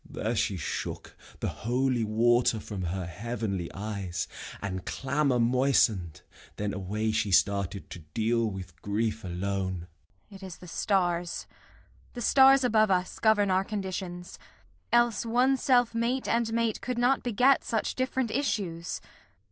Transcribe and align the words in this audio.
There 0.03 0.35
she 0.35 0.57
shook 0.57 1.15
The 1.41 1.47
holy 1.49 2.03
water 2.03 2.59
from 2.59 2.85
her 2.85 3.05
heavenly 3.05 3.69
eyes, 3.71 4.27
And 4.59 4.83
clamour 4.83 5.37
moisten'd. 5.39 6.21
Then 6.55 6.73
away 6.73 7.11
she 7.11 7.31
started 7.31 7.87
To 7.91 7.99
deal 7.99 8.47
with 8.49 8.81
grief 8.81 9.23
alone. 9.23 9.85
Kent. 10.31 10.41
It 10.41 10.43
is 10.43 10.57
the 10.57 10.67
stars, 10.67 11.45
The 12.15 12.21
stars 12.21 12.63
above 12.63 12.89
us, 12.89 13.19
govern 13.19 13.51
our 13.51 13.63
conditions; 13.63 14.39
Else 14.91 15.23
one 15.23 15.55
self 15.55 15.93
mate 15.93 16.27
and 16.27 16.51
mate 16.51 16.81
could 16.81 16.97
not 16.97 17.21
beget 17.21 17.63
Such 17.63 17.93
different 17.93 18.31
issues. 18.31 19.01